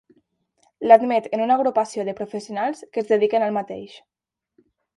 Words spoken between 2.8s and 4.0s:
que es dediquen al mateix.